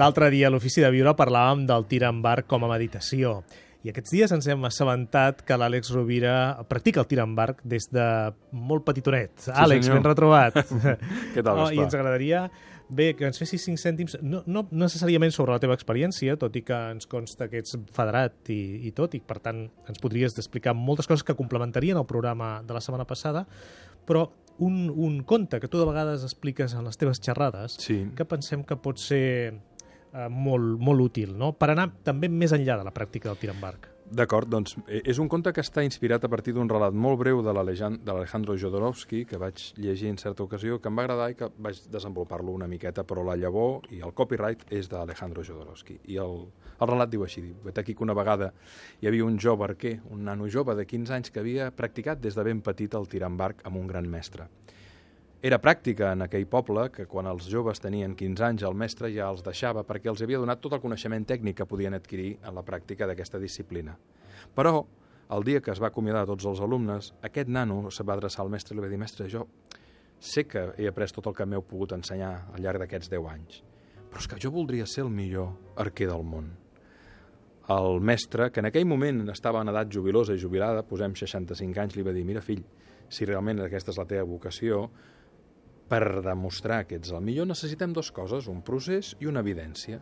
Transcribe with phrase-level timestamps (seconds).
[0.00, 3.40] L'altre dia a l'Ofici de Viure parlàvem del tir en barc com a meditació.
[3.84, 6.34] I aquests dies ens hem assabentat que l'Àlex Rovira
[6.68, 8.04] practica el tir en barc des de
[8.52, 9.32] molt petitonet.
[9.40, 10.00] Sí, Àlex, senyor.
[10.00, 10.58] ben retrobat.
[11.34, 12.46] Què tal, oh, I ens agradaria
[12.90, 16.64] bé que ens fessis 5 cèntims, no, no necessàriament sobre la teva experiència, tot i
[16.66, 20.74] que ens consta que ets federat i, i tot, i per tant ens podries explicar
[20.76, 23.44] moltes coses que complementarien el programa de la setmana passada,
[24.08, 24.26] però
[24.60, 28.02] un, un conte que tu de vegades expliques en les teves xerrades, Sí.
[28.16, 29.54] que pensem que pot ser
[30.12, 31.52] eh, molt, molt útil, no?
[31.52, 33.88] per anar també més enllà de la pràctica del tir en barc.
[34.10, 37.44] D'acord, doncs eh, és un conte que està inspirat a partir d'un relat molt breu
[37.46, 41.28] de l'Alejan- de l'Alejandro Jodorowsky, que vaig llegir en certa ocasió, que em va agradar
[41.30, 46.00] i que vaig desenvolupar-lo una miqueta, però la llavor i el copyright és d'Alejandro Jodorowsky.
[46.10, 46.42] I el,
[46.80, 48.50] el relat diu així, diu, vet aquí que una vegada
[48.98, 52.34] hi havia un jove arquer, un nano jove de 15 anys que havia practicat des
[52.34, 54.48] de ben petit el tir barc amb un gran mestre.
[55.40, 59.30] Era pràctica en aquell poble que quan els joves tenien 15 anys el mestre ja
[59.32, 62.64] els deixava perquè els havia donat tot el coneixement tècnic que podien adquirir en la
[62.66, 63.94] pràctica d'aquesta disciplina.
[64.52, 64.82] Però,
[65.32, 68.50] el dia que es va acomiadar tots els alumnes, aquest nano se va adreçar al
[68.52, 69.46] mestre i li va dir «Mestre, jo
[70.20, 73.62] sé que he après tot el que m'heu pogut ensenyar al llarg d'aquests 10 anys,
[74.10, 76.50] però és que jo voldria ser el millor arquer del món».
[77.70, 81.96] El mestre, que en aquell moment estava en edat jubilosa i jubilada, posem 65 anys,
[81.96, 82.60] li va dir «Mira, fill,
[83.08, 84.82] si realment aquesta és la teva vocació,
[85.90, 89.98] per demostrar que ets el millor necessitem dues coses, un procés i una evidència.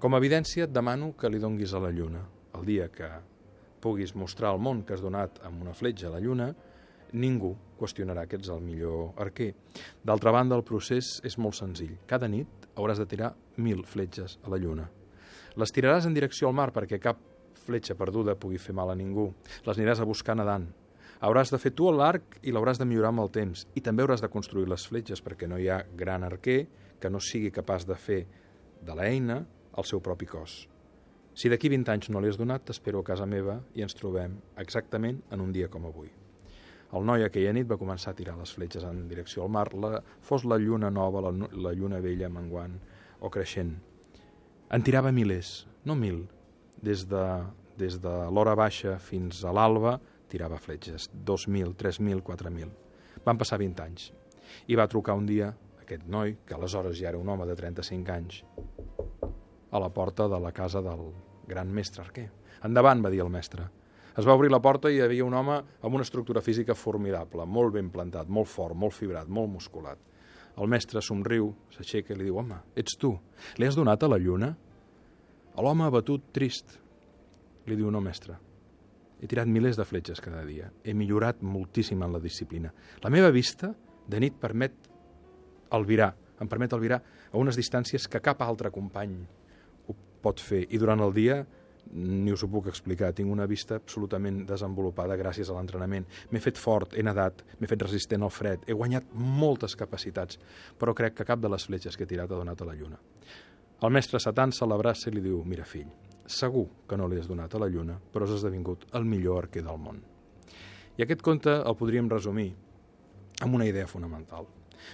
[0.00, 2.22] Com a evidència et demano que li donguis a la lluna.
[2.56, 3.10] El dia que
[3.84, 6.48] puguis mostrar al món que has donat amb una fletxa a la lluna,
[7.12, 9.52] ningú qüestionarà que ets el millor arquer.
[10.02, 11.98] D'altra banda, el procés és molt senzill.
[12.08, 14.88] Cada nit hauràs de tirar mil fletxes a la lluna.
[15.60, 17.20] Les tiraràs en direcció al mar perquè cap
[17.66, 19.28] fletxa perduda pugui fer mal a ningú.
[19.68, 20.68] Les aniràs a buscar nedant.
[21.24, 23.66] Hauràs de fer tu l'arc i l'hauràs de millorar amb el temps.
[23.74, 26.66] I també hauràs de construir les fletxes perquè no hi ha gran arquer
[27.00, 28.22] que no sigui capaç de fer
[28.84, 29.40] de l'eina
[29.76, 30.66] el seu propi cos.
[31.36, 34.38] Si d'aquí 20 anys no li has donat, t'espero a casa meva i ens trobem
[34.60, 36.08] exactament en un dia com avui.
[36.96, 40.00] El noi aquella nit va començar a tirar les fletxes en direcció al mar, la,
[40.24, 42.78] fos la lluna nova, la, la lluna vella menguant
[43.20, 43.74] o creixent.
[44.72, 46.24] En tirava milers, no mil.
[46.82, 47.24] Des de,
[47.76, 49.98] des de l'hora baixa fins a l'alba
[50.28, 52.70] tirava fletxes, 2.000, 3.000, 4.000.
[53.24, 54.10] Van passar 20 anys.
[54.70, 55.52] I va trucar un dia
[55.86, 58.42] aquest noi, que aleshores ja era un home de 35 anys,
[59.70, 61.12] a la porta de la casa del
[61.46, 62.26] gran mestre arquer.
[62.66, 63.68] Endavant, va dir el mestre.
[64.16, 67.44] Es va obrir la porta i hi havia un home amb una estructura física formidable,
[67.46, 70.00] molt ben plantat, molt fort, molt fibrat, molt musculat.
[70.56, 73.12] El mestre somriu, s'aixeca i li diu, home, ets tu,
[73.60, 74.54] li has donat a la lluna?
[75.60, 76.78] L'home abatut, trist,
[77.68, 78.38] li diu, no, mestre,
[79.20, 82.72] he tirat milers de fletxes cada dia, he millorat moltíssim en la disciplina.
[83.02, 83.72] La meva vista
[84.06, 84.74] de nit permet
[85.76, 87.00] albirar, em permet albirar
[87.32, 89.16] a unes distàncies que cap altre company
[89.88, 90.66] ho pot fer.
[90.70, 91.40] I durant el dia
[91.92, 93.12] ni us ho puc explicar.
[93.14, 96.06] Tinc una vista absolutament desenvolupada gràcies a l'entrenament.
[96.30, 100.40] M'he fet fort, he nedat, m'he fet resistent al fred, he guanyat moltes capacitats,
[100.78, 102.98] però crec que cap de les fletxes que he tirat ha donat a la lluna.
[103.86, 105.88] El mestre Satan se l'abraça i li diu, mira fill,
[106.26, 109.64] segur que no li has donat a la lluna, però has esdevingut el millor arquer
[109.66, 110.02] del món.
[110.96, 112.52] I aquest conte el podríem resumir
[113.44, 114.46] amb una idea fonamental.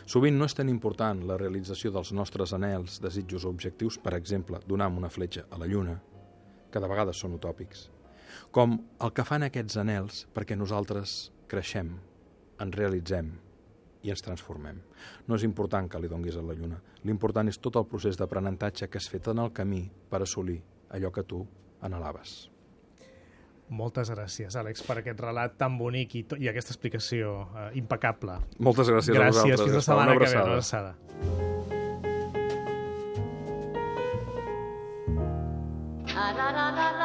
[0.06, 4.60] Sovint no és tan important la realització dels nostres anels, desitjos o objectius, per exemple,
[4.66, 5.98] donar una fletxa a la lluna,
[6.72, 7.88] que de vegades són utòpics,
[8.50, 11.92] com el que fan aquests anels perquè nosaltres creixem,
[12.62, 13.32] ens realitzem
[14.02, 14.80] i ens transformem.
[15.28, 16.80] No és important que li donguis a la lluna.
[17.06, 20.58] L'important és tot el procés d'aprenentatge que has fet en el camí per assolir
[20.92, 21.42] allò que tu
[21.82, 22.48] anhelaves.
[23.72, 28.36] Moltes gràcies, Àlex, per aquest relat tan bonic i, i aquesta explicació eh, impecable.
[28.60, 29.48] Moltes gràcies, gràcies a vosaltres.
[29.48, 30.34] Gràcies, fins la setmana que ve.
[30.34, 30.92] Una abraçada.
[36.12, 37.01] Ah, la, la, la, la.